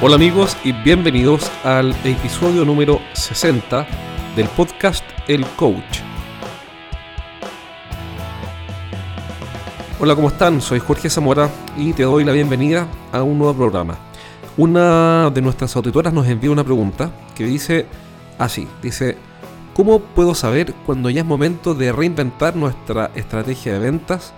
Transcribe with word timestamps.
Hola 0.00 0.14
amigos 0.14 0.56
y 0.62 0.70
bienvenidos 0.70 1.50
al 1.64 1.90
episodio 2.04 2.64
número 2.64 3.00
60 3.14 3.84
del 4.36 4.46
podcast 4.46 5.02
El 5.26 5.44
Coach. 5.44 6.02
Hola, 9.98 10.14
¿cómo 10.14 10.28
están? 10.28 10.60
Soy 10.60 10.78
Jorge 10.78 11.10
Zamora 11.10 11.50
y 11.76 11.94
te 11.94 12.04
doy 12.04 12.22
la 12.22 12.30
bienvenida 12.30 12.86
a 13.10 13.24
un 13.24 13.38
nuevo 13.38 13.54
programa. 13.54 13.98
Una 14.56 15.30
de 15.34 15.42
nuestras 15.42 15.74
auditoras 15.74 16.12
nos 16.12 16.28
envió 16.28 16.52
una 16.52 16.62
pregunta 16.62 17.10
que 17.34 17.42
dice 17.42 17.86
así, 18.38 18.68
dice, 18.80 19.16
¿cómo 19.74 19.98
puedo 19.98 20.36
saber 20.36 20.74
cuando 20.86 21.10
ya 21.10 21.22
es 21.22 21.26
momento 21.26 21.74
de 21.74 21.90
reinventar 21.90 22.54
nuestra 22.54 23.10
estrategia 23.16 23.72
de 23.72 23.78
ventas? 23.80 24.32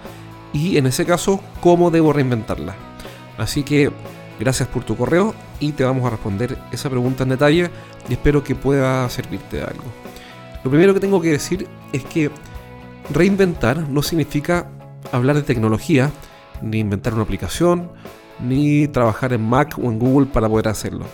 Y 0.54 0.78
en 0.78 0.86
ese 0.86 1.04
caso, 1.04 1.38
¿cómo 1.60 1.90
debo 1.90 2.14
reinventarla? 2.14 2.76
Así 3.36 3.62
que 3.62 3.92
gracias 4.40 4.68
por 4.68 4.82
tu 4.82 4.96
correo 4.96 5.34
y 5.60 5.72
te 5.72 5.84
vamos 5.84 6.04
a 6.06 6.10
responder 6.10 6.56
esa 6.72 6.88
pregunta 6.88 7.22
en 7.22 7.28
detalle 7.28 7.70
y 8.08 8.12
espero 8.14 8.42
que 8.42 8.54
pueda 8.54 9.08
servirte 9.10 9.58
de 9.58 9.62
algo. 9.64 9.84
Lo 10.64 10.70
primero 10.70 10.94
que 10.94 11.00
tengo 11.00 11.20
que 11.20 11.30
decir 11.30 11.68
es 11.92 12.02
que 12.04 12.30
reinventar 13.10 13.88
no 13.88 14.02
significa 14.02 14.66
hablar 15.12 15.36
de 15.36 15.42
tecnología, 15.42 16.10
ni 16.62 16.78
inventar 16.78 17.12
una 17.12 17.22
aplicación, 17.22 17.92
ni 18.40 18.88
trabajar 18.88 19.34
en 19.34 19.42
Mac 19.42 19.78
o 19.78 19.82
en 19.82 19.98
Google 19.98 20.26
para 20.26 20.48
poder 20.48 20.68
hacerlo. 20.68 21.04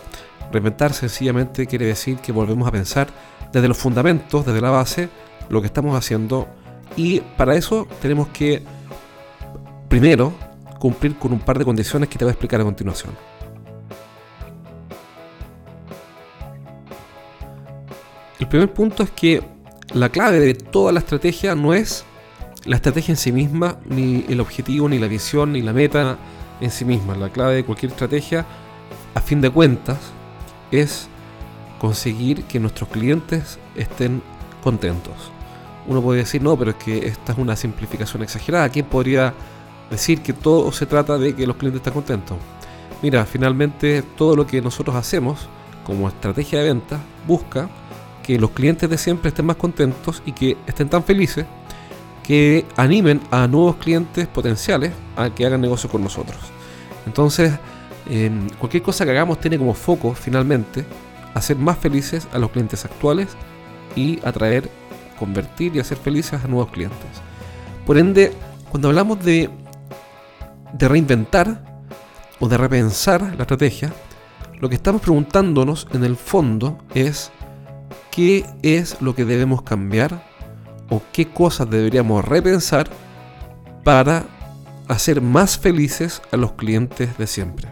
Reinventar 0.53 0.93
sencillamente 0.93 1.67
quiere 1.67 1.87
decir 1.87 2.19
que 2.19 2.31
volvemos 2.31 2.69
a 2.69 2.73
pensar 2.73 3.09
desde 3.53 3.67
los 3.67 3.77
fundamentos, 3.77 4.47
desde 4.47 4.61
la 4.61 4.71
base, 4.71 5.09
lo 5.49 5.61
que 5.61 5.67
estamos 5.67 5.97
haciendo 5.97 6.49
y 6.97 7.21
para 7.37 7.57
eso 7.57 7.89
tenemos 8.01 8.29
que 8.29 8.63
primero 9.89 10.33
cumplir 10.79 11.17
con 11.17 11.33
un 11.33 11.41
par 11.41 11.59
de 11.59 11.65
condiciones 11.65 12.09
que 12.09 12.19
te 12.19 12.25
voy 12.25 12.31
a 12.31 12.33
explicar 12.33 12.61
a 12.61 12.65
continuación. 12.65 13.13
El 18.39 18.49
primer 18.49 18.73
punto 18.73 19.03
es 19.03 19.11
que 19.11 19.43
la 19.95 20.09
clave 20.11 20.41
de 20.41 20.55
toda 20.55 20.93
la 20.93 21.01
estrategia 21.01 21.55
no 21.55 21.73
es 21.73 22.05
la 22.65 22.77
estrategia 22.77 23.13
en 23.13 23.17
sí 23.17 23.33
misma, 23.33 23.79
ni 23.87 24.25
el 24.29 24.41
objetivo, 24.41 24.89
ni 24.89 24.99
la 24.99 25.07
visión, 25.07 25.53
ni 25.53 25.63
la 25.63 25.73
meta 25.73 26.19
en 26.61 26.71
sí 26.71 26.85
misma. 26.85 27.15
La 27.15 27.31
clave 27.31 27.55
de 27.55 27.65
cualquier 27.65 27.93
estrategia, 27.93 28.45
a 29.15 29.21
fin 29.21 29.41
de 29.41 29.51
cuentas, 29.51 29.99
es 30.71 31.09
conseguir 31.79 32.45
que 32.45 32.59
nuestros 32.59 32.89
clientes 32.89 33.59
estén 33.77 34.23
contentos. 34.63 35.15
Uno 35.87 36.03
puede 36.03 36.21
decir, 36.21 36.43
no, 36.43 36.57
pero 36.59 36.73
es 36.73 36.77
que 36.77 37.07
esta 37.07 37.33
es 37.33 37.39
una 37.39 37.55
simplificación 37.55 38.23
exagerada. 38.23 38.69
¿Quién 38.69 38.87
podría 38.87 39.33
decir 39.91 40.23
que 40.23 40.33
todo 40.33 40.71
se 40.73 40.87
trata 40.87 41.19
de 41.19 41.35
que 41.35 41.47
los 41.47 41.57
clientes 41.57 41.81
estén 41.81 41.95
contentos? 41.95 42.37
Mira, 43.03 43.25
finalmente 43.27 44.03
todo 44.17 44.37
lo 44.37 44.47
que 44.47 44.61
nosotros 44.63 44.97
hacemos 44.97 45.49
como 45.85 46.09
estrategia 46.09 46.61
de 46.61 46.67
venta 46.67 47.01
busca 47.27 47.69
que 48.23 48.39
los 48.39 48.51
clientes 48.51 48.91
de 48.91 48.99
siempre 48.99 49.29
estén 49.29 49.47
más 49.47 49.57
contentos 49.57 50.23
y 50.27 50.33
que 50.33 50.57
estén 50.67 50.89
tan 50.89 51.05
felices 51.05 51.47
que 52.25 52.65
animen 52.77 53.21
a 53.31 53.47
nuevos 53.47 53.77
clientes 53.77 54.27
potenciales 54.27 54.93
a 55.17 55.31
que 55.31 55.47
hagan 55.47 55.61
negocio 55.61 55.89
con 55.89 56.03
nosotros. 56.03 56.37
Entonces, 57.07 57.53
em, 58.11 58.49
cualquier 58.59 58.83
cosa 58.83 59.05
que 59.05 59.13
hagamos 59.13 59.41
tiene 59.41 59.59
como 59.59 59.75
foco 59.75 60.13
finalmente 60.15 60.85
hacer 61.35 61.57
más 61.57 61.79
felices 61.79 62.27
a 62.33 62.39
los 62.39 62.51
clientes 62.51 62.85
actuales 62.85 63.29
y 63.95 64.19
atraer, 64.25 64.69
convertir 65.19 65.77
y 65.77 65.79
hacer 65.79 65.99
felices 65.99 66.43
a 66.45 66.49
nuevos 66.49 66.71
clientes. 66.71 67.09
Por 67.87 67.97
ende, 67.97 68.33
cuando 68.71 68.89
hablamos 68.89 69.25
de, 69.25 69.49
de 70.73 70.89
reinventar 70.89 71.63
o 72.41 72.49
de 72.49 72.59
repensar 72.59 73.23
la 73.37 73.43
estrategia, 73.43 73.93
lo 74.61 74.69
que 74.69 74.75
estamos 74.75 75.03
preguntándonos 75.03 75.87
en 75.93 76.05
el 76.05 76.17
fondo 76.17 76.79
es 76.95 77.31
qué 78.11 78.47
es 78.63 79.01
lo 79.01 79.15
que 79.15 79.25
debemos 79.25 79.63
cambiar 79.63 80.23
o 80.89 81.03
qué 81.13 81.29
cosas 81.29 81.69
deberíamos 81.69 82.25
repensar 82.25 82.89
para 83.85 84.25
hacer 84.89 85.21
más 85.21 85.59
felices 85.59 86.23
a 86.33 86.37
los 86.37 86.53
clientes 86.53 87.17
de 87.19 87.27
siempre. 87.27 87.69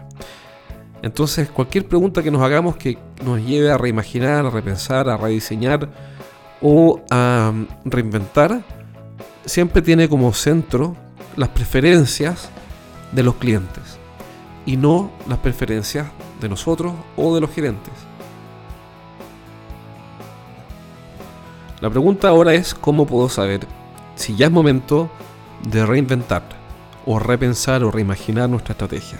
Entonces, 1.01 1.49
cualquier 1.49 1.87
pregunta 1.87 2.23
que 2.23 2.31
nos 2.31 2.41
hagamos 2.41 2.77
que 2.77 2.97
nos 3.23 3.39
lleve 3.41 3.71
a 3.71 3.77
reimaginar, 3.77 4.45
a 4.45 4.49
repensar, 4.49 5.09
a 5.09 5.17
rediseñar 5.17 5.89
o 6.61 7.01
a 7.11 7.53
reinventar, 7.83 8.63
siempre 9.45 9.81
tiene 9.81 10.09
como 10.09 10.33
centro 10.33 10.95
las 11.35 11.49
preferencias 11.49 12.49
de 13.11 13.23
los 13.23 13.35
clientes 13.35 13.99
y 14.65 14.77
no 14.77 15.11
las 15.27 15.39
preferencias 15.39 16.07
de 16.41 16.49
nosotros 16.49 16.93
o 17.15 17.35
de 17.35 17.41
los 17.41 17.51
gerentes. 17.51 17.93
La 21.81 21.89
pregunta 21.89 22.29
ahora 22.29 22.53
es 22.53 22.73
cómo 22.73 23.05
puedo 23.05 23.29
saber 23.29 23.67
si 24.15 24.35
ya 24.35 24.47
es 24.47 24.51
momento 24.51 25.09
de 25.69 25.85
reinventar 25.85 26.43
o 27.05 27.19
repensar 27.19 27.83
o 27.83 27.91
reimaginar 27.91 28.49
nuestra 28.49 28.71
estrategia. 28.71 29.19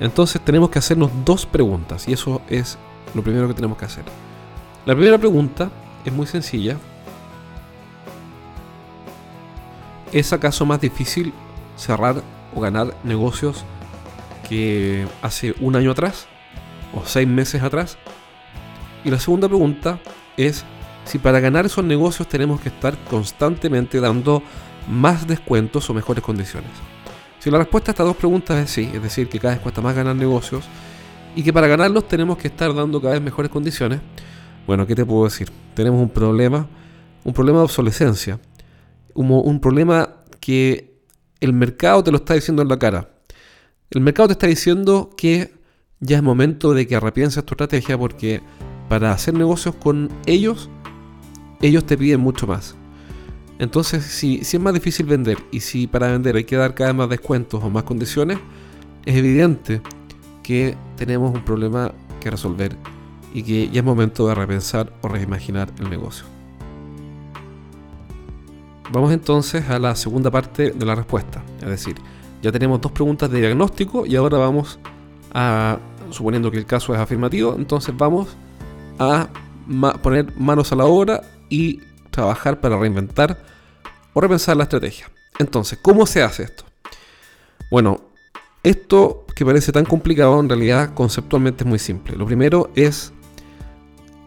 Entonces 0.00 0.40
tenemos 0.40 0.70
que 0.70 0.80
hacernos 0.80 1.10
dos 1.24 1.46
preguntas 1.46 2.08
y 2.08 2.12
eso 2.12 2.42
es 2.48 2.78
lo 3.14 3.22
primero 3.22 3.48
que 3.48 3.54
tenemos 3.54 3.78
que 3.78 3.84
hacer. 3.84 4.04
La 4.84 4.94
primera 4.94 5.16
pregunta 5.18 5.70
es 6.04 6.12
muy 6.12 6.26
sencilla. 6.26 6.76
¿Es 10.10 10.32
acaso 10.32 10.66
más 10.66 10.80
difícil 10.80 11.32
cerrar 11.76 12.22
o 12.54 12.60
ganar 12.60 12.94
negocios 13.04 13.64
que 14.48 15.06
hace 15.22 15.54
un 15.60 15.76
año 15.76 15.92
atrás 15.92 16.26
o 16.94 17.04
seis 17.06 17.28
meses 17.28 17.62
atrás? 17.62 17.98
Y 19.04 19.10
la 19.10 19.18
segunda 19.18 19.48
pregunta 19.48 19.98
es 20.36 20.64
si 21.04 21.18
para 21.18 21.40
ganar 21.40 21.66
esos 21.66 21.84
negocios 21.84 22.28
tenemos 22.28 22.60
que 22.60 22.68
estar 22.68 22.96
constantemente 23.04 24.00
dando 24.00 24.42
más 24.88 25.26
descuentos 25.26 25.88
o 25.90 25.94
mejores 25.94 26.22
condiciones? 26.22 26.70
Si 27.38 27.50
la 27.50 27.58
respuesta 27.58 27.90
a 27.90 27.92
estas 27.92 28.06
dos 28.06 28.16
preguntas 28.16 28.58
es 28.58 28.70
sí, 28.70 28.88
es 28.94 29.02
decir, 29.02 29.28
que 29.28 29.38
cada 29.38 29.54
vez 29.54 29.62
cuesta 29.62 29.80
más 29.80 29.96
ganar 29.96 30.14
negocios 30.14 30.64
y 31.34 31.42
que 31.42 31.52
para 31.52 31.66
ganarlos 31.66 32.06
tenemos 32.06 32.38
que 32.38 32.48
estar 32.48 32.72
dando 32.74 33.00
cada 33.00 33.14
vez 33.14 33.22
mejores 33.22 33.50
condiciones, 33.50 34.00
bueno, 34.66 34.86
¿qué 34.86 34.94
te 34.94 35.04
puedo 35.04 35.24
decir? 35.24 35.50
Tenemos 35.74 36.00
un 36.00 36.08
problema, 36.08 36.68
un 37.24 37.32
problema 37.32 37.58
de 37.58 37.64
obsolescencia, 37.64 38.38
un, 39.14 39.30
un 39.30 39.60
problema 39.60 40.08
que 40.38 40.91
el 41.42 41.52
mercado 41.52 42.04
te 42.04 42.12
lo 42.12 42.18
está 42.18 42.34
diciendo 42.34 42.62
en 42.62 42.68
la 42.68 42.78
cara. 42.78 43.10
El 43.90 44.00
mercado 44.00 44.28
te 44.28 44.32
está 44.34 44.46
diciendo 44.46 45.10
que 45.16 45.52
ya 45.98 46.16
es 46.16 46.22
momento 46.22 46.72
de 46.72 46.86
que 46.86 46.94
arrepienses 46.94 47.44
tu 47.44 47.54
estrategia 47.54 47.98
porque 47.98 48.40
para 48.88 49.10
hacer 49.10 49.34
negocios 49.34 49.74
con 49.74 50.08
ellos 50.24 50.70
ellos 51.60 51.84
te 51.84 51.98
piden 51.98 52.20
mucho 52.20 52.46
más. 52.46 52.76
Entonces, 53.58 54.04
si, 54.04 54.44
si 54.44 54.56
es 54.56 54.62
más 54.62 54.72
difícil 54.72 55.06
vender 55.06 55.36
y 55.50 55.60
si 55.60 55.88
para 55.88 56.12
vender 56.12 56.36
hay 56.36 56.44
que 56.44 56.56
dar 56.56 56.74
cada 56.74 56.90
vez 56.90 56.96
más 56.96 57.08
descuentos 57.08 57.62
o 57.62 57.70
más 57.70 57.82
condiciones, 57.82 58.38
es 59.04 59.16
evidente 59.16 59.82
que 60.44 60.76
tenemos 60.96 61.34
un 61.34 61.44
problema 61.44 61.92
que 62.20 62.30
resolver 62.30 62.76
y 63.34 63.42
que 63.42 63.68
ya 63.68 63.80
es 63.80 63.84
momento 63.84 64.28
de 64.28 64.36
repensar 64.36 64.92
o 65.02 65.08
reimaginar 65.08 65.72
el 65.80 65.90
negocio. 65.90 66.31
Vamos 68.92 69.10
entonces 69.12 69.70
a 69.70 69.78
la 69.78 69.96
segunda 69.96 70.30
parte 70.30 70.70
de 70.70 70.84
la 70.84 70.94
respuesta, 70.94 71.42
es 71.62 71.68
decir, 71.68 71.96
ya 72.42 72.52
tenemos 72.52 72.78
dos 72.78 72.92
preguntas 72.92 73.30
de 73.30 73.40
diagnóstico 73.40 74.04
y 74.04 74.16
ahora 74.16 74.36
vamos 74.36 74.78
a, 75.32 75.78
suponiendo 76.10 76.50
que 76.50 76.58
el 76.58 76.66
caso 76.66 76.92
es 76.94 77.00
afirmativo, 77.00 77.54
entonces 77.56 77.96
vamos 77.96 78.36
a 78.98 79.28
poner 80.02 80.36
manos 80.36 80.72
a 80.72 80.76
la 80.76 80.84
obra 80.84 81.22
y 81.48 81.80
trabajar 82.10 82.60
para 82.60 82.78
reinventar 82.78 83.42
o 84.12 84.20
repensar 84.20 84.58
la 84.58 84.64
estrategia. 84.64 85.10
Entonces, 85.38 85.78
¿cómo 85.80 86.04
se 86.04 86.22
hace 86.22 86.42
esto? 86.42 86.64
Bueno, 87.70 88.02
esto 88.62 89.24
que 89.34 89.46
parece 89.46 89.72
tan 89.72 89.86
complicado 89.86 90.38
en 90.38 90.50
realidad 90.50 90.92
conceptualmente 90.92 91.64
es 91.64 91.68
muy 91.68 91.78
simple. 91.78 92.14
Lo 92.14 92.26
primero 92.26 92.70
es 92.74 93.14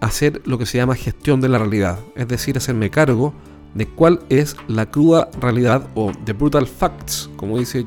hacer 0.01 0.41
lo 0.45 0.57
que 0.57 0.65
se 0.65 0.79
llama 0.79 0.95
gestión 0.95 1.39
de 1.39 1.49
la 1.49 1.59
realidad, 1.59 1.99
es 2.15 2.27
decir, 2.27 2.57
hacerme 2.57 2.89
cargo 2.89 3.35
de 3.75 3.85
cuál 3.85 4.21
es 4.29 4.55
la 4.67 4.89
cruda 4.89 5.29
realidad 5.39 5.87
o 5.93 6.11
the 6.23 6.33
brutal 6.33 6.65
facts, 6.65 7.29
como 7.35 7.59
dice 7.59 7.85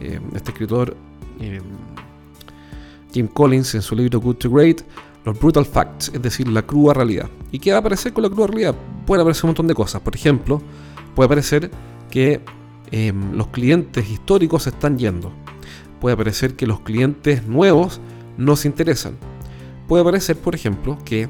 eh, 0.00 0.20
este 0.34 0.50
escritor 0.50 0.96
eh, 1.40 1.60
Jim 3.12 3.28
Collins 3.28 3.76
en 3.76 3.82
su 3.82 3.94
libro 3.94 4.20
Good 4.20 4.36
to 4.36 4.50
Great, 4.50 4.82
los 5.24 5.38
brutal 5.38 5.64
facts, 5.64 6.10
es 6.12 6.20
decir, 6.20 6.48
la 6.48 6.62
cruda 6.62 6.94
realidad. 6.94 7.30
¿Y 7.52 7.60
qué 7.60 7.70
va 7.70 7.76
a 7.76 7.80
aparecer 7.80 8.12
con 8.12 8.24
la 8.24 8.28
cruda 8.28 8.48
realidad? 8.48 8.74
Puede 9.06 9.22
aparecer 9.22 9.44
un 9.44 9.50
montón 9.50 9.68
de 9.68 9.74
cosas. 9.74 10.02
Por 10.02 10.14
ejemplo, 10.14 10.60
puede 11.14 11.26
aparecer 11.26 11.70
que 12.10 12.40
em, 12.90 13.32
los 13.32 13.46
clientes 13.48 14.10
históricos 14.10 14.64
se 14.64 14.70
están 14.70 14.98
yendo. 14.98 15.32
Puede 16.00 16.14
aparecer 16.14 16.56
que 16.56 16.66
los 16.66 16.80
clientes 16.80 17.46
nuevos 17.46 18.00
no 18.36 18.56
se 18.56 18.68
interesan. 18.68 19.14
Puede 19.86 20.02
aparecer, 20.02 20.36
por 20.36 20.54
ejemplo, 20.56 20.98
que 21.04 21.28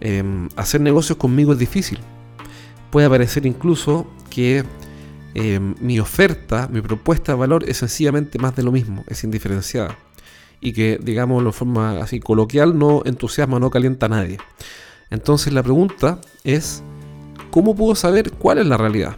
em, 0.00 0.48
hacer 0.56 0.80
negocios 0.80 1.16
conmigo 1.16 1.52
es 1.52 1.58
difícil. 1.58 2.00
Puede 2.90 3.06
aparecer 3.06 3.46
incluso 3.46 4.06
que 4.30 4.64
em, 5.34 5.74
mi 5.80 5.98
oferta, 6.00 6.68
mi 6.70 6.80
propuesta 6.80 7.32
de 7.32 7.38
valor 7.38 7.64
es 7.68 7.78
sencillamente 7.78 8.38
más 8.38 8.54
de 8.56 8.62
lo 8.62 8.72
mismo, 8.72 9.04
es 9.08 9.24
indiferenciada. 9.24 9.96
y 10.58 10.72
que, 10.72 10.98
digamos, 11.02 11.44
de 11.44 11.52
forma 11.52 12.00
así 12.00 12.18
coloquial, 12.18 12.78
no 12.78 13.02
entusiasma, 13.04 13.60
no 13.60 13.68
calienta 13.70 14.06
a 14.06 14.08
nadie. 14.08 14.38
Entonces 15.10 15.52
la 15.52 15.62
pregunta 15.62 16.20
es, 16.44 16.82
¿cómo 17.50 17.76
puedo 17.76 17.94
saber 17.94 18.32
cuál 18.32 18.58
es 18.58 18.66
la 18.66 18.76
realidad? 18.78 19.16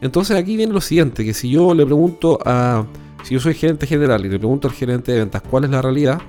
Entonces 0.00 0.36
aquí 0.36 0.56
viene 0.56 0.72
lo 0.72 0.80
siguiente, 0.80 1.24
que 1.24 1.32
si 1.32 1.50
yo 1.50 1.74
le 1.74 1.84
pregunto 1.84 2.38
a, 2.44 2.86
si 3.22 3.34
yo 3.34 3.40
soy 3.40 3.54
gerente 3.54 3.86
general 3.86 4.24
y 4.26 4.28
le 4.28 4.38
pregunto 4.38 4.68
al 4.68 4.74
gerente 4.74 5.12
de 5.12 5.20
ventas 5.20 5.42
cuál 5.42 5.64
es 5.64 5.70
la 5.70 5.82
realidad, 5.82 6.20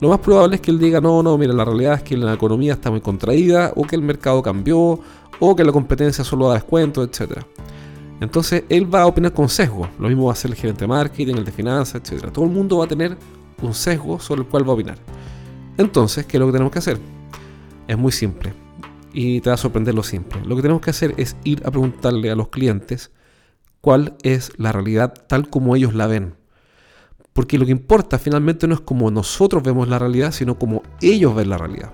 lo 0.00 0.08
más 0.08 0.18
probable 0.20 0.56
es 0.56 0.62
que 0.62 0.70
él 0.70 0.78
diga, 0.78 1.00
no, 1.00 1.22
no, 1.22 1.36
mira, 1.36 1.52
la 1.52 1.64
realidad 1.64 1.94
es 1.94 2.02
que 2.02 2.16
la 2.16 2.34
economía 2.34 2.72
está 2.74 2.90
muy 2.90 3.00
contraída, 3.00 3.72
o 3.76 3.86
que 3.86 3.96
el 3.96 4.02
mercado 4.02 4.42
cambió, 4.42 4.98
o 5.38 5.56
que 5.56 5.64
la 5.64 5.72
competencia 5.72 6.24
solo 6.24 6.48
da 6.48 6.54
descuento, 6.54 7.02
etc. 7.02 7.42
Entonces 8.20 8.64
él 8.68 8.92
va 8.92 9.02
a 9.02 9.06
opinar 9.06 9.32
con 9.32 9.48
sesgo. 9.48 9.88
Lo 9.98 10.08
mismo 10.08 10.24
va 10.24 10.30
a 10.30 10.32
hacer 10.32 10.50
el 10.50 10.56
gerente 10.56 10.80
de 10.80 10.88
marketing, 10.88 11.34
el 11.36 11.44
de 11.44 11.52
finanzas, 11.52 12.02
etc. 12.02 12.30
Todo 12.30 12.44
el 12.44 12.50
mundo 12.50 12.78
va 12.78 12.84
a 12.84 12.88
tener 12.88 13.16
un 13.62 13.74
sesgo 13.74 14.18
sobre 14.18 14.42
el 14.42 14.46
cual 14.48 14.64
va 14.64 14.72
a 14.72 14.74
opinar. 14.74 14.98
Entonces, 15.76 16.26
¿qué 16.26 16.36
es 16.36 16.40
lo 16.40 16.46
que 16.46 16.52
tenemos 16.52 16.72
que 16.72 16.78
hacer? 16.78 16.98
Es 17.86 17.98
muy 17.98 18.12
simple 18.12 18.52
y 19.12 19.40
te 19.40 19.50
va 19.50 19.54
a 19.54 19.58
sorprender 19.58 19.94
lo 19.94 20.02
simple. 20.02 20.40
Lo 20.44 20.56
que 20.56 20.62
tenemos 20.62 20.82
que 20.82 20.90
hacer 20.90 21.14
es 21.16 21.36
ir 21.44 21.62
a 21.64 21.70
preguntarle 21.70 22.30
a 22.30 22.34
los 22.34 22.48
clientes 22.48 23.10
cuál 23.80 24.16
es 24.22 24.52
la 24.56 24.72
realidad 24.72 25.14
tal 25.28 25.48
como 25.48 25.76
ellos 25.76 25.94
la 25.94 26.06
ven. 26.06 26.34
Porque 27.32 27.58
lo 27.58 27.64
que 27.64 27.72
importa 27.72 28.18
finalmente 28.18 28.66
no 28.66 28.74
es 28.74 28.80
como 28.80 29.10
nosotros 29.10 29.62
vemos 29.62 29.88
la 29.88 29.98
realidad, 29.98 30.32
sino 30.32 30.58
como 30.58 30.82
ellos 31.00 31.34
ven 31.34 31.50
la 31.50 31.58
realidad. 31.58 31.92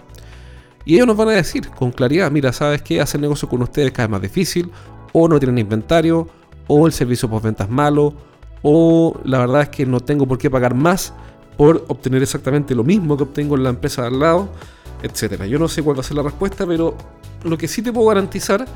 Y 0.84 0.94
ellos 0.94 1.06
nos 1.06 1.16
van 1.16 1.28
a 1.28 1.32
decir 1.32 1.68
con 1.70 1.90
claridad, 1.90 2.30
mira, 2.30 2.52
¿sabes 2.52 2.82
qué? 2.82 3.00
Hacer 3.00 3.20
negocio 3.20 3.48
con 3.48 3.60
ustedes 3.62 3.88
es 3.88 3.92
cada 3.92 4.06
vez 4.06 4.12
más 4.12 4.22
difícil, 4.22 4.70
o 5.12 5.28
no 5.28 5.38
tienen 5.38 5.58
inventario, 5.58 6.28
o 6.68 6.86
el 6.86 6.92
servicio 6.92 7.28
postventa 7.28 7.64
es 7.64 7.70
malo, 7.70 8.14
o 8.62 9.18
la 9.24 9.38
verdad 9.40 9.62
es 9.62 9.68
que 9.68 9.84
no 9.84 10.00
tengo 10.00 10.26
por 10.26 10.38
qué 10.38 10.50
pagar 10.50 10.74
más 10.74 11.12
por 11.56 11.84
obtener 11.88 12.22
exactamente 12.22 12.74
lo 12.74 12.84
mismo 12.84 13.16
que 13.16 13.24
obtengo 13.24 13.56
en 13.56 13.64
la 13.64 13.70
empresa 13.70 14.02
de 14.02 14.08
al 14.08 14.20
lado, 14.20 14.48
etc. 15.02 15.44
Yo 15.44 15.58
no 15.58 15.68
sé 15.68 15.82
cuál 15.82 15.96
va 15.96 16.00
a 16.00 16.04
ser 16.04 16.16
la 16.16 16.22
respuesta, 16.22 16.66
pero 16.66 16.96
lo 17.44 17.58
que 17.58 17.68
sí 17.68 17.82
te 17.82 17.92
puedo 17.92 18.08
garantizar 18.08 18.66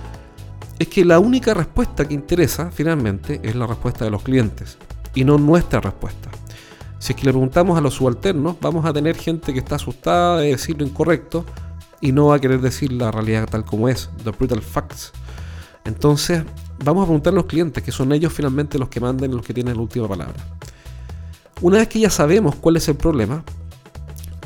es 0.78 0.88
que 0.88 1.04
la 1.04 1.18
única 1.18 1.52
respuesta 1.52 2.08
que 2.08 2.14
interesa 2.14 2.70
finalmente 2.70 3.40
es 3.42 3.54
la 3.54 3.66
respuesta 3.66 4.04
de 4.04 4.10
los 4.10 4.22
clientes 4.22 4.78
y 5.14 5.24
no 5.24 5.36
nuestra 5.38 5.80
respuesta. 5.80 6.30
Si 7.00 7.14
es 7.14 7.18
que 7.18 7.24
le 7.24 7.32
preguntamos 7.32 7.78
a 7.78 7.80
los 7.80 7.94
subalternos, 7.94 8.56
vamos 8.60 8.84
a 8.84 8.92
tener 8.92 9.16
gente 9.16 9.54
que 9.54 9.58
está 9.58 9.76
asustada 9.76 10.38
de 10.38 10.48
decir 10.48 10.78
lo 10.78 10.86
incorrecto 10.86 11.46
y 12.02 12.12
no 12.12 12.26
va 12.26 12.36
a 12.36 12.38
querer 12.38 12.60
decir 12.60 12.92
la 12.92 13.10
realidad 13.10 13.48
tal 13.50 13.64
como 13.64 13.88
es, 13.88 14.10
the 14.22 14.30
brutal 14.30 14.60
facts. 14.60 15.10
Entonces, 15.86 16.44
vamos 16.84 17.04
a 17.04 17.06
preguntar 17.06 17.32
a 17.32 17.36
los 17.36 17.46
clientes, 17.46 17.82
que 17.82 17.90
son 17.90 18.12
ellos 18.12 18.34
finalmente 18.34 18.78
los 18.78 18.90
que 18.90 19.00
manden, 19.00 19.34
los 19.34 19.44
que 19.44 19.54
tienen 19.54 19.76
la 19.76 19.80
última 19.80 20.06
palabra. 20.06 20.36
Una 21.62 21.78
vez 21.78 21.88
que 21.88 22.00
ya 22.00 22.10
sabemos 22.10 22.54
cuál 22.56 22.76
es 22.76 22.86
el 22.86 22.96
problema, 22.96 23.44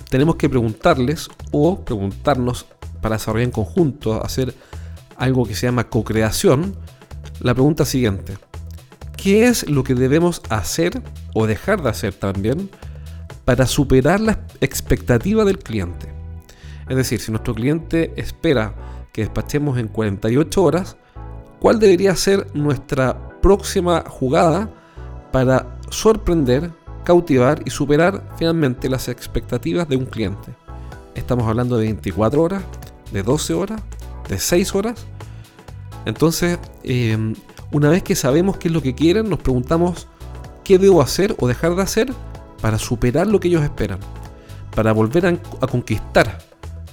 tenemos 0.09 0.37
que 0.37 0.49
preguntarles 0.49 1.29
o 1.51 1.81
preguntarnos 1.81 2.67
para 3.01 3.17
desarrollar 3.17 3.47
en 3.47 3.51
conjunto, 3.51 4.25
hacer 4.25 4.55
algo 5.17 5.45
que 5.45 5.57
se 5.57 5.67
llama 5.67 5.89
co-creación, 5.89 6.77
la 7.41 7.53
pregunta 7.53 7.85
siguiente. 7.85 8.39
¿Qué 9.17 9.49
es 9.49 9.69
lo 9.69 9.83
que 9.83 9.97
debemos 9.97 10.41
hacer 10.51 11.03
o 11.35 11.47
dejar 11.47 11.83
de 11.83 11.91
hacer 11.91 12.15
también 12.15 12.71
para 13.45 13.67
superar 13.67 14.21
la 14.21 14.41
expectativa 14.63 15.45
del 15.45 15.59
cliente? 15.59 16.09
Es 16.89 16.97
decir, 16.97 17.21
si 17.21 17.31
nuestro 17.31 17.55
cliente 17.55 18.13
espera 18.17 18.75
que 19.13 19.23
despachemos 19.23 19.79
en 19.79 19.89
48 19.89 20.63
horas, 20.63 20.97
¿cuál 21.61 21.79
debería 21.79 22.15
ser 22.17 22.47
nuestra 22.55 23.41
próxima 23.41 24.05
jugada 24.07 24.71
para 25.33 25.79
sorprender, 25.91 26.71
cautivar 27.05 27.63
y 27.65 27.71
superar 27.71 28.35
finalmente 28.37 28.89
las 28.89 29.09
expectativas 29.09 29.89
de 29.89 29.97
un 29.97 30.07
cliente? 30.07 30.55
Estamos 31.15 31.47
hablando 31.47 31.77
de 31.77 31.85
24 31.85 32.43
horas, 32.43 32.63
de 33.13 33.23
12 33.23 33.55
horas, 33.55 33.81
de 34.29 34.39
6 34.39 34.75
horas. 34.75 35.07
Entonces, 36.07 36.59
em, 36.83 37.35
una 37.73 37.89
vez 37.89 38.03
que 38.03 38.15
sabemos 38.15 38.57
qué 38.57 38.69
es 38.69 38.75
lo 38.75 38.83
que 38.83 38.95
quieren, 38.95 39.29
nos 39.29 39.39
preguntamos 39.39 40.09
qué 40.65 40.79
debo 40.79 41.03
hacer 41.03 41.37
o 41.39 41.47
dejar 41.47 41.77
de 41.77 41.83
hacer 41.83 42.13
para 42.61 42.79
superar 42.79 43.27
lo 43.27 43.39
que 43.39 43.49
ellos 43.49 43.63
esperan, 43.63 43.99
para 44.75 44.93
volver 44.93 45.27
a, 45.27 45.67
conquistar 45.67 46.39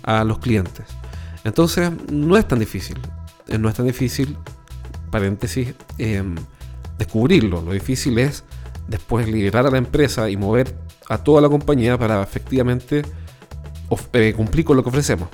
a 0.03 0.23
los 0.23 0.39
clientes. 0.39 0.85
Entonces, 1.43 1.89
no 2.11 2.37
es 2.37 2.47
tan 2.47 2.59
difícil. 2.59 2.99
Eh, 3.47 3.57
no 3.57 3.69
es 3.69 3.75
tan 3.75 3.87
difícil, 3.87 4.37
paréntesis, 5.09 5.73
em, 5.97 6.35
descubrirlo. 6.97 7.61
Lo 7.61 7.71
difícil 7.71 8.19
es 8.19 8.43
después 8.87 9.27
liberar 9.27 9.65
a 9.65 9.71
la 9.71 9.77
empresa 9.77 10.29
y 10.29 10.37
mover 10.37 10.75
a 11.07 11.17
toda 11.17 11.41
la 11.41 11.49
compañía 11.49 11.97
para 11.97 12.21
efectivamente 12.21 13.03
eh, 14.13 14.33
cumplir 14.35 14.65
con 14.65 14.77
lo 14.77 14.83
que 14.83 14.89
ofrecemos. 14.89 15.29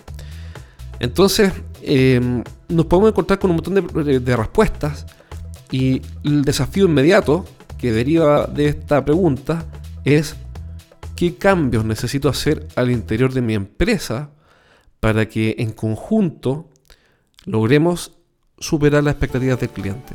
Entonces, 1.00 1.52
em, 1.82 2.44
nos 2.70 2.86
podemos 2.86 3.10
encontrar 3.10 3.40
con 3.40 3.52
un 3.52 3.58
montón 3.58 4.24
de 4.24 4.36
respuestas 4.36 5.06
y 5.72 6.02
el 6.24 6.44
desafío 6.44 6.86
inmediato 6.86 7.46
que 7.78 7.92
deriva 7.92 8.46
de 8.48 8.68
esta 8.68 9.04
pregunta 9.04 9.66
es 10.04 10.36
qué 11.16 11.36
cambios 11.36 11.86
necesito 11.86 12.30
hacer 12.30 12.68
al 12.76 12.92
interior 12.92 13.34
de 13.34 13.42
mi 13.42 13.54
empresa 13.54 14.30
para 15.00 15.28
que 15.28 15.56
en 15.60 15.72
conjunto 15.72 16.70
logremos 17.46 18.14
superar 18.58 19.04
las 19.04 19.14
expectativas 19.14 19.60
del 19.60 19.70
cliente. 19.70 20.14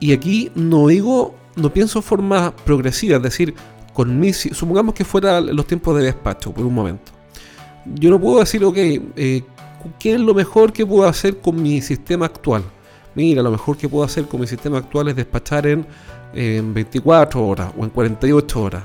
Y 0.00 0.12
aquí 0.12 0.50
no 0.54 0.88
digo, 0.88 1.34
no 1.56 1.72
pienso 1.72 1.98
en 1.98 2.02
forma 2.02 2.54
progresiva, 2.56 3.16
es 3.16 3.22
decir, 3.22 3.54
con 3.92 4.22
supongamos 4.52 4.94
que 4.94 5.04
fuera 5.04 5.40
los 5.40 5.66
tiempos 5.66 5.96
de 5.96 6.04
despacho 6.04 6.52
por 6.52 6.66
un 6.66 6.74
momento. 6.74 7.12
Yo 7.94 8.10
no 8.10 8.20
puedo 8.20 8.40
decir, 8.40 8.64
ok, 8.64 8.76
eh, 8.76 9.42
¿qué 9.98 10.14
es 10.14 10.20
lo 10.20 10.34
mejor 10.34 10.72
que 10.72 10.84
puedo 10.84 11.08
hacer 11.08 11.38
con 11.38 11.62
mi 11.62 11.80
sistema 11.80 12.26
actual? 12.26 12.62
mira, 13.16 13.42
lo 13.42 13.50
mejor 13.50 13.76
que 13.76 13.88
puedo 13.88 14.04
hacer 14.04 14.26
con 14.26 14.40
mi 14.40 14.46
sistema 14.46 14.78
actual 14.78 15.08
es 15.08 15.16
despachar 15.16 15.66
en, 15.66 15.86
24 16.34 17.46
horas 17.46 17.72
o 17.76 17.84
en 17.84 17.90
48 17.90 18.62
horas. 18.62 18.82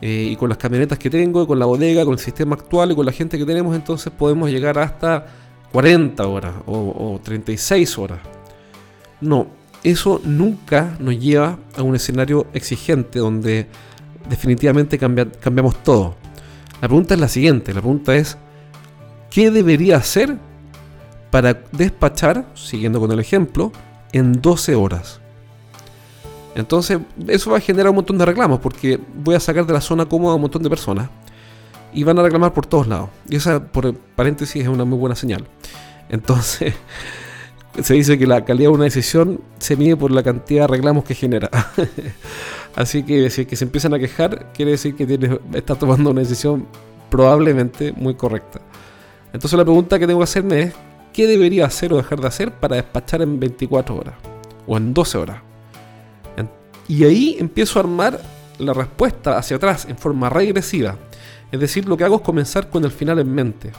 Eh, 0.00 0.30
y 0.32 0.36
con 0.36 0.48
las 0.48 0.58
camionetas 0.58 0.98
que 0.98 1.08
tengo, 1.08 1.46
con 1.46 1.58
la 1.58 1.66
bodega, 1.66 2.04
con 2.04 2.14
el 2.14 2.18
sistema 2.18 2.56
actual 2.56 2.90
y 2.92 2.96
con 2.96 3.06
la 3.06 3.12
gente 3.12 3.38
que 3.38 3.44
tenemos, 3.44 3.74
entonces 3.76 4.12
podemos 4.12 4.50
llegar 4.50 4.78
hasta 4.78 5.26
40 5.70 6.26
horas 6.26 6.54
o, 6.66 7.20
36 7.22 7.98
horas. 7.98 8.18
No, 9.20 9.46
eso 9.84 10.20
nunca 10.24 10.96
nos 10.98 11.18
lleva 11.18 11.58
a 11.76 11.82
un 11.82 11.94
escenario 11.94 12.46
exigente 12.52 13.20
donde 13.20 13.68
definitivamente 14.28 14.98
cambiamos 14.98 15.82
todo. 15.84 16.16
La 16.80 16.88
pregunta 16.88 17.14
es 17.14 17.20
la 17.20 17.28
siguiente, 17.28 17.72
la 17.72 17.80
pregunta 17.80 18.16
es, 18.16 18.36
¿qué 19.30 19.52
debería 19.52 19.98
hacer 19.98 20.36
para 21.32 21.54
despachar, 21.72 22.44
siguiendo 22.54 23.00
con 23.00 23.10
el 23.10 23.18
ejemplo, 23.18 23.72
en 24.12 24.42
12 24.42 24.74
horas. 24.74 25.21
Entonces, 26.54 26.98
eso 27.28 27.50
va 27.50 27.58
a 27.58 27.60
generar 27.60 27.90
un 27.90 27.96
montón 27.96 28.18
de 28.18 28.26
reclamos 28.26 28.60
porque 28.60 28.98
voy 29.14 29.34
a 29.34 29.40
sacar 29.40 29.66
de 29.66 29.72
la 29.72 29.80
zona 29.80 30.06
cómoda 30.06 30.32
a 30.32 30.36
un 30.36 30.42
montón 30.42 30.62
de 30.62 30.68
personas 30.68 31.08
y 31.92 32.04
van 32.04 32.18
a 32.18 32.22
reclamar 32.22 32.52
por 32.52 32.66
todos 32.66 32.86
lados. 32.86 33.10
Y 33.28 33.36
esa, 33.36 33.64
por 33.64 33.94
paréntesis, 33.94 34.62
es 34.62 34.68
una 34.68 34.84
muy 34.84 34.98
buena 34.98 35.14
señal. 35.14 35.46
Entonces, 36.08 36.74
se 37.82 37.94
dice 37.94 38.18
que 38.18 38.26
la 38.26 38.44
calidad 38.44 38.70
de 38.70 38.74
una 38.74 38.84
decisión 38.84 39.40
se 39.58 39.76
mide 39.76 39.96
por 39.96 40.10
la 40.10 40.22
cantidad 40.22 40.62
de 40.62 40.68
reclamos 40.68 41.04
que 41.04 41.14
genera. 41.14 41.50
Así 42.74 43.02
que 43.02 43.28
si 43.30 43.46
que 43.46 43.56
se 43.56 43.64
empiezan 43.64 43.94
a 43.94 43.98
quejar, 43.98 44.52
quiere 44.54 44.72
decir 44.72 44.94
que 44.94 45.06
tienes, 45.06 45.38
estás 45.54 45.78
tomando 45.78 46.10
una 46.10 46.20
decisión 46.20 46.66
probablemente 47.10 47.92
muy 47.92 48.14
correcta. 48.14 48.60
Entonces 49.32 49.56
la 49.58 49.64
pregunta 49.64 49.98
que 49.98 50.06
tengo 50.06 50.20
que 50.20 50.24
hacerme 50.24 50.60
es, 50.62 50.74
qué 51.12 51.26
debería 51.26 51.66
hacer 51.66 51.92
o 51.92 51.96
dejar 51.96 52.20
de 52.20 52.26
hacer 52.26 52.52
para 52.52 52.76
despachar 52.76 53.22
en 53.22 53.38
24 53.38 53.96
horas 53.96 54.14
o 54.66 54.76
en 54.76 54.94
12 54.94 55.18
horas. 55.18 55.51
Y 56.88 57.04
ahí 57.04 57.36
empiezo 57.38 57.78
a 57.78 57.82
armar 57.82 58.20
la 58.58 58.72
respuesta 58.72 59.38
hacia 59.38 59.56
atrás 59.56 59.86
en 59.88 59.96
forma 59.96 60.28
regresiva. 60.28 60.96
Es 61.50 61.60
decir, 61.60 61.86
lo 61.86 61.96
que 61.96 62.04
hago 62.04 62.16
es 62.16 62.22
comenzar 62.22 62.70
con 62.70 62.84
el 62.84 62.90
final 62.90 63.18
en 63.18 63.32
mente. 63.32 63.72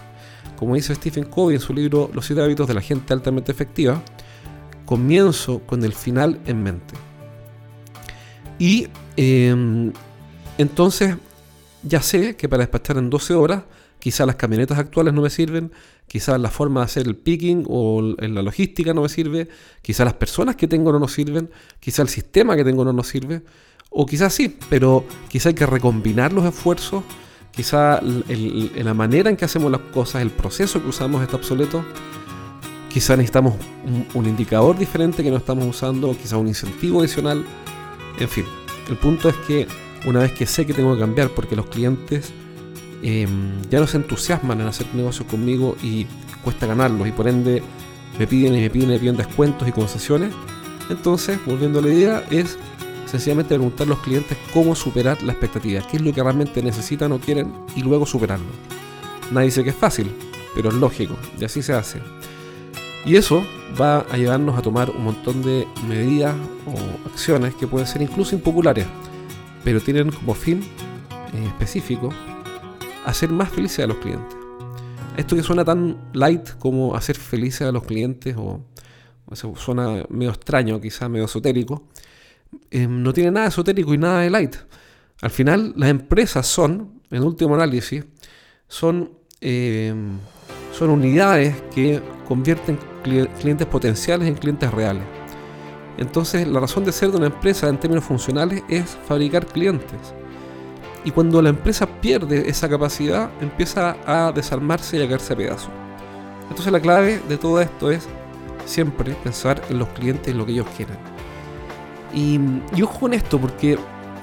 Como 0.57 0.75
dice 0.75 0.95
Stephen 0.95 1.25
Covey 1.25 1.55
en 1.55 1.61
su 1.61 1.73
libro 1.73 2.09
Los 2.13 2.25
7 2.25 2.41
hábitos 2.41 2.67
de 2.67 2.73
la 2.73 2.81
gente 2.81 3.13
altamente 3.13 3.51
efectiva, 3.51 4.01
comienzo 4.85 5.59
con 5.59 5.83
el 5.83 5.93
final 5.93 6.39
en 6.45 6.63
mente. 6.63 6.93
Y 8.59 8.87
em, 9.17 9.91
entonces 10.57 11.17
ya 11.81 12.01
sé 12.01 12.35
que 12.35 12.47
para 12.47 12.61
despachar 12.61 12.97
en 12.97 13.09
12 13.09 13.33
horas, 13.33 13.63
quizás 14.03 14.27
las 14.27 14.35
camionetas 14.35 14.77
actuales 14.77 15.13
no 15.13 15.21
me 15.21 15.29
sirven, 15.29 15.71
quizás 16.09 16.37
la 16.37 16.49
forma 16.49 16.81
de 16.81 16.85
hacer 16.87 17.07
el 17.07 17.15
picking 17.15 17.63
o 17.69 18.01
la 18.01 18.41
logística 18.41 18.93
no 18.93 19.03
me 19.03 19.07
sirve, 19.07 19.47
quizás 19.81 20.03
las 20.03 20.15
personas 20.15 20.57
que 20.57 20.67
tengo 20.67 20.91
no 20.91 20.99
nos 20.99 21.13
sirven, 21.13 21.49
quizás 21.79 21.99
el 21.99 22.09
sistema 22.09 22.57
que 22.57 22.65
tengo 22.65 22.83
no 22.83 22.91
nos 22.91 23.07
sirve, 23.07 23.43
o 23.89 24.05
quizás 24.05 24.33
sí, 24.33 24.57
pero 24.69 25.05
quizás 25.29 25.45
hay 25.45 25.53
que 25.53 25.65
recombinar 25.65 26.33
los 26.33 26.43
esfuerzos, 26.43 27.05
quizás 27.51 28.01
la 28.03 28.93
manera 28.93 29.29
en 29.29 29.37
que 29.37 29.45
hacemos 29.45 29.71
las 29.71 29.79
cosas, 29.93 30.21
el 30.21 30.31
proceso 30.31 30.83
que 30.83 30.89
usamos 30.89 31.21
está 31.21 31.37
obsoleto, 31.37 31.85
quizás 32.89 33.17
necesitamos 33.17 33.55
un, 34.15 34.25
indicador 34.25 34.77
diferente 34.77 35.23
que 35.23 35.31
no 35.31 35.37
estamos 35.37 35.65
usando, 35.65 36.11
quizás 36.11 36.33
un 36.33 36.49
incentivo 36.49 36.99
adicional, 36.99 37.45
en 38.19 38.27
fin, 38.27 38.43
el 38.89 38.97
punto 38.97 39.29
es 39.29 39.35
que 39.47 39.65
una 40.05 40.19
vez 40.19 40.33
que 40.33 40.45
sé 40.45 40.65
que 40.65 40.73
tengo 40.73 40.93
que 40.93 40.99
cambiar 40.99 41.29
porque 41.29 41.55
los 41.55 41.67
clientes 41.67 42.33
em, 43.03 43.61
ya 43.69 43.79
no 43.79 43.87
se 43.87 43.97
entusiasman 43.97 44.61
en 44.61 44.67
hacer 44.67 44.87
negocios 44.93 45.27
conmigo 45.27 45.75
y 45.83 46.07
cuesta 46.43 46.65
ganarlos 46.65 47.07
y 47.07 47.11
por 47.11 47.27
ende 47.27 47.61
me 48.17 48.27
piden 48.27 48.55
y 48.55 48.61
me 48.61 48.69
piden 48.69 48.89
y 48.89 48.93
me 48.93 48.99
piden 48.99 49.17
descuentos 49.17 49.67
y 49.67 49.71
concesiones, 49.71 50.33
entonces, 50.89 51.39
volviendo 51.45 51.79
a 51.79 51.81
la 51.81 51.89
idea, 51.89 52.23
es 52.29 52.57
sencillamente 53.05 53.55
preguntar 53.55 53.87
a 53.87 53.91
los 53.91 53.99
clientes 53.99 54.37
cómo 54.53 54.75
superar 54.75 55.21
la 55.23 55.33
expectativa, 55.33 55.81
qué 55.89 55.97
es 55.97 56.03
lo 56.03 56.13
que 56.13 56.23
realmente 56.23 56.61
necesitan 56.61 57.11
o 57.11 57.19
quieren 57.19 57.53
y 57.75 57.81
luego 57.81 58.05
superarlo. 58.05 58.47
Nadie 59.31 59.45
dice 59.45 59.63
que 59.63 59.69
es 59.69 59.75
fácil, 59.75 60.11
pero 60.55 60.69
es 60.69 60.75
lógico 60.75 61.15
y 61.39 61.45
así 61.45 61.61
se 61.61 61.73
hace. 61.73 61.99
Y 63.05 63.15
eso 63.15 63.43
va 63.79 63.99
a 63.99 64.17
llevarnos 64.17 64.57
a 64.57 64.61
tomar 64.61 64.89
un 64.89 65.03
montón 65.03 65.41
de 65.41 65.67
medidas 65.87 66.35
o 66.65 67.09
acciones 67.09 67.53
que 67.55 67.67
pueden 67.67 67.87
ser 67.87 68.01
incluso 68.01 68.35
impopulares, 68.35 68.85
pero 69.63 69.81
tienen 69.81 70.11
como 70.11 70.33
fin 70.33 70.61
eh, 71.33 71.45
específico 71.47 72.09
hacer 73.05 73.29
más 73.29 73.49
felices 73.49 73.83
a 73.83 73.87
los 73.87 73.97
clientes. 73.97 74.35
Esto 75.17 75.35
que 75.35 75.43
suena 75.43 75.63
tan 75.63 76.09
light 76.13 76.57
como 76.57 76.95
hacer 76.95 77.15
felices 77.15 77.61
a 77.61 77.71
los 77.71 77.83
clientes 77.83 78.35
o, 78.37 78.61
suena 79.55 80.03
medio 80.09 80.31
extraño, 80.31 80.79
quizás 80.81 81.09
medio 81.09 81.25
esotérico, 81.25 81.87
eh, 82.71 82.87
no 82.87 83.13
tiene 83.13 83.31
nada 83.31 83.47
esotérico 83.47 83.93
y 83.93 83.97
nada 83.97 84.21
de 84.21 84.29
light. 84.29 84.55
Al 85.21 85.29
final, 85.29 85.73
las 85.75 85.89
empresas 85.89 86.47
son, 86.47 87.01
en 87.09 87.23
último 87.23 87.55
análisis, 87.55 88.05
son, 88.67 89.11
eh, 89.41 89.93
son 90.71 90.89
unidades 90.89 91.55
que 91.73 92.01
convierten 92.27 92.77
clientes 93.03 93.67
potenciales 93.67 94.27
en 94.27 94.35
clientes 94.35 94.71
reales. 94.71 95.03
Entonces, 95.97 96.47
la 96.47 96.59
razón 96.59 96.83
de 96.85 96.91
ser 96.91 97.11
de 97.11 97.17
una 97.17 97.27
empresa 97.27 97.69
en 97.69 97.79
términos 97.79 98.03
funcionales 98.03 98.63
es 98.67 98.97
fabricar 99.07 99.45
clientes. 99.45 100.13
Y 101.05 101.11
cuando 101.11 101.41
la 101.41 101.49
empresa 101.49 101.85
pierde 101.85 102.49
esa 102.49 102.69
capacidad, 102.69 103.29
empieza 103.41 103.97
a 104.05 104.31
desarmarse 104.31 104.97
y 104.97 105.03
a 105.03 105.07
caerse 105.07 105.33
a 105.33 105.37
pedazos. 105.37 105.69
Entonces, 106.49 106.71
la 106.71 106.79
clave 106.79 107.21
de 107.27 107.37
todo 107.37 107.59
esto 107.61 107.91
es 107.91 108.07
siempre 108.65 109.13
pensar 109.23 109.61
en 109.69 109.79
los 109.79 109.89
clientes 109.89 110.33
y 110.33 110.37
lo 110.37 110.45
que 110.45 110.53
ellos 110.53 110.67
quieren. 110.77 110.97
Y, 112.13 112.39
y 112.77 112.81
ojo 112.83 113.01
con 113.01 113.13
esto, 113.13 113.39
porque 113.39 113.77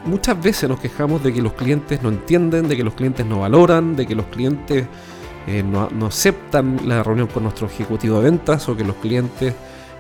muchas 0.05 0.41
veces 0.41 0.69
nos 0.69 0.81
quejamos 0.81 1.23
de 1.23 1.33
que 1.33 1.43
los 1.43 1.53
clientes 1.53 2.03
no 2.03 2.09
entienden, 2.09 2.69
de 2.69 2.77
que 2.77 2.85
los 2.85 2.95
clientes 2.95 3.27
no 3.27 3.41
valoran, 3.41 3.97
de 3.97 4.07
que 4.07 4.15
los 4.15 4.27
clientes 4.27 4.87
eh, 5.47 5.63
no, 5.63 5.89
aceptan 6.07 6.81
la 6.87 7.03
reunión 7.03 7.27
con 7.29 7.43
nuestro 7.43 7.67
ejecutivo 7.67 8.19
de 8.19 8.25
ventas 8.25 8.69
o 8.69 8.77
que 8.77 8.85
los 8.85 8.97
clientes 8.97 9.55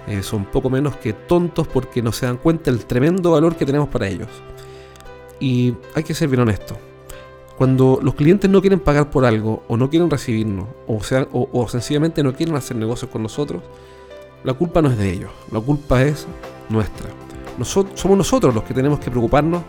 eh, 0.06 0.22
son 0.22 0.44
poco 0.44 0.70
menos 0.70 0.96
que 0.96 1.12
tontos 1.12 1.66
porque 1.66 2.02
no 2.02 2.12
se 2.12 2.26
dan 2.26 2.36
cuenta 2.36 2.70
del 2.70 2.84
tremendo 2.84 3.32
valor 3.32 3.56
que 3.56 3.64
tenemos 3.64 3.88
para 3.88 4.08
ellos. 4.08 4.28
Y 5.40 5.74
hay 5.94 6.04
que 6.04 6.14
ser 6.14 6.28
bien 6.28 6.42
honesto. 6.42 6.76
Cuando 7.58 7.98
los 8.02 8.14
clientes 8.14 8.48
no 8.48 8.60
quieren 8.60 8.80
pagar 8.80 9.10
por 9.10 9.24
algo 9.24 9.64
o 9.68 9.76
no 9.76 9.90
quieren 9.90 10.08
recibirnos 10.08 10.68
o, 10.86 11.02
sea, 11.02 11.26
o 11.32 11.68
sencillamente 11.68 12.22
no 12.22 12.32
quieren 12.32 12.54
hacer 12.54 12.76
negocios 12.76 13.10
con 13.10 13.22
nosotros, 13.22 13.62
la 14.44 14.54
culpa 14.54 14.80
no 14.80 14.90
es 14.90 14.96
de 14.96 15.10
ellos, 15.10 15.30
la 15.52 15.60
culpa 15.60 16.02
es 16.02 16.26
nuestra. 16.70 17.08
somos 17.94 18.16
nosotros 18.16 18.54
los 18.54 18.64
que 18.64 18.72
tenemos 18.72 18.98
que 18.98 19.10
preocuparnos 19.10 19.62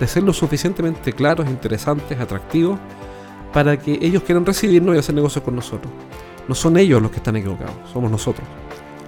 de 0.00 0.06
ser 0.08 0.24
lo 0.24 0.32
suficientemente 0.32 1.12
claros, 1.12 1.48
interesantes, 1.48 2.18
atractivos, 2.18 2.78
para 3.52 3.78
que 3.78 3.98
ellos 4.02 4.22
quieran 4.24 4.44
recibirnos 4.44 4.96
y 4.96 4.98
hacer 4.98 5.14
negocios 5.14 5.44
con 5.44 5.54
nosotros. 5.54 5.92
No 6.48 6.54
son 6.54 6.76
ellos 6.76 7.00
los 7.00 7.10
que 7.10 7.18
están 7.18 7.36
equivocados, 7.36 7.74
somos 7.92 8.10
nosotros. 8.10 8.46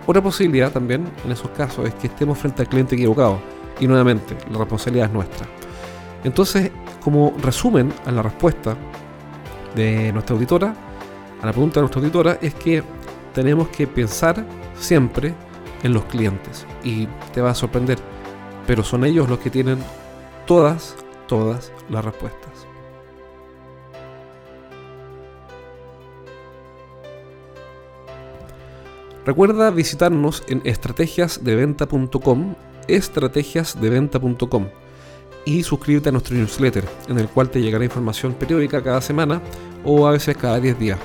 Otra 0.07 0.23
posibilidad 0.23 0.73
también 0.73 1.07
en 1.25 1.33
esos 1.33 1.51
casos 1.51 1.87
es 1.87 1.95
que 1.95 2.07
estemos 2.07 2.39
frente 2.39 2.63
al 2.63 2.69
cliente 2.69 2.95
equivocado. 2.95 3.41
Y 3.81 3.87
nuevamente, 3.87 4.37
la 4.51 4.59
responsabilidad 4.59 5.09
es 5.09 5.13
nuestra. 5.13 5.58
Entonces, 6.25 6.71
como 7.03 7.35
resumen 7.41 7.93
a 8.05 8.13
la 8.13 8.23
respuesta 8.23 8.77
de 9.75 10.13
nuestra 10.13 10.35
auditora, 10.35 10.75
a 11.41 11.47
la 11.47 11.53
pregunta 11.53 11.77
de 11.77 11.83
nuestra 11.83 12.01
auditora, 12.01 12.39
es 12.43 12.55
que 12.55 12.83
tenemos 13.33 13.69
que 13.69 13.87
pensar 13.87 14.45
siempre 14.79 15.35
en 15.83 15.93
los 15.93 16.05
clientes. 16.07 16.67
Y 16.83 17.07
te 17.33 17.41
va 17.41 17.51
a 17.51 17.55
sorprender, 17.55 17.99
pero 18.67 18.83
son 18.83 19.05
ellos 19.05 19.29
los 19.29 19.39
que 19.39 19.51
tienen 19.51 19.79
todas, 20.47 20.97
todas 21.27 21.73
las 21.89 22.05
respuestas. 22.05 22.67
Recuerda 29.25 29.71
visitarnos 29.71 30.43
en 30.49 30.63
estrategiasdeventa.com, 30.65 32.55
estrategiasdeventa.com 32.89 34.69
y 35.49 35.62
suscríbete 35.62 36.11
a 36.11 36.12
nuestro 36.12 36.37
newsletter, 36.37 36.85
en 37.09 37.19
el 37.19 37.26
cual 37.26 37.49
te 37.49 37.62
llegará 37.62 37.83
información 37.83 38.35
periódica 38.35 38.83
cada 38.83 39.00
semana 39.00 39.40
o 39.83 40.07
a 40.07 40.11
veces 40.11 40.37
cada 40.37 40.61
10 40.61 40.78
días. 40.78 40.99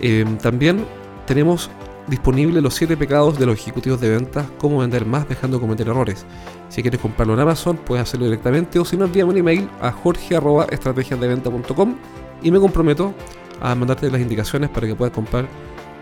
Eh, 0.00 0.24
también 0.42 0.84
tenemos 1.24 1.70
disponible 2.08 2.60
los 2.60 2.74
7 2.74 2.96
pecados 2.96 3.38
de 3.38 3.46
los 3.46 3.56
ejecutivos 3.56 4.00
de 4.00 4.10
ventas, 4.10 4.46
cómo 4.58 4.78
vender 4.78 5.06
más 5.06 5.28
dejando 5.28 5.58
de 5.58 5.60
cometer 5.60 5.86
errores. 5.86 6.26
Si 6.68 6.82
quieres 6.82 7.00
comprarlo 7.00 7.34
en 7.34 7.40
Amazon, 7.40 7.76
puedes 7.76 8.02
hacerlo 8.02 8.26
directamente 8.26 8.80
o 8.80 8.84
si 8.84 8.96
no, 8.96 9.04
envíame 9.04 9.30
un 9.30 9.38
email 9.38 9.68
a 9.80 9.92
jorge.estrategiasdeventa.com 9.92 11.94
y 12.42 12.50
me 12.50 12.58
comprometo 12.58 13.14
a 13.60 13.72
mandarte 13.76 14.10
las 14.10 14.20
indicaciones 14.20 14.68
para 14.70 14.88
que 14.88 14.96
puedas 14.96 15.14
comprar 15.14 15.46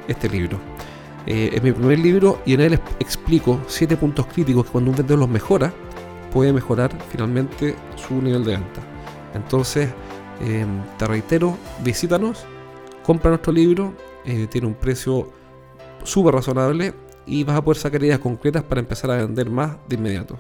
este 0.07 0.31
libro. 0.31 0.59
Eh, 1.27 1.51
es 1.53 1.63
mi 1.63 1.73
primer 1.73 1.99
libro 1.99 2.41
y 2.47 2.55
en 2.55 2.63
él 2.63 2.81
explico 2.99 3.61
7 3.67 3.99
puntos 3.99 4.25
críticos 4.25 4.65
que 4.65 4.73
cuando 4.73 4.91
un 4.91 4.97
vendedor 4.97 5.19
los 5.19 5.29
mejora, 5.29 5.71
puede 6.33 6.53
mejorar 6.53 6.91
finalmente 7.11 7.75
su 7.97 8.21
nivel 8.21 8.45
de 8.45 8.53
venta. 8.53 8.81
Entonces, 9.35 9.91
em, 10.41 10.83
te 10.99 11.07
reitero, 11.07 11.57
visítanos, 11.83 12.45
compra 13.05 13.31
nuestro 13.31 13.53
libro, 13.53 13.95
eh, 14.25 14.47
tiene 14.49 14.67
un 14.67 14.75
precio 14.75 15.31
súper 16.05 16.35
razonable 16.35 16.95
y 17.27 17.45
vas 17.45 17.57
a 17.57 17.63
poder 17.63 17.79
sacar 17.79 18.03
ideas 18.03 18.19
concretas 18.19 18.63
para 18.63 18.81
empezar 18.81 19.11
a 19.11 19.17
vender 19.17 19.51
más 19.51 19.77
de 19.89 19.97
inmediato. 19.97 20.39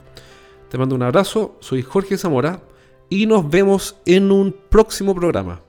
Te 0.69 0.79
mando 0.79 0.95
un 0.95 1.03
abrazo, 1.03 1.57
soy 1.61 1.83
Jorge 1.83 2.19
Zamora 2.19 2.63
y 3.09 3.27
nos 3.27 3.49
vemos 3.49 3.97
en 4.05 4.31
un 4.31 4.55
próximo 4.69 5.15
programa. 5.15 5.68